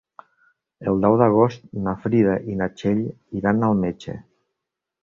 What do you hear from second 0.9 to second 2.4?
El deu d'agost na Frida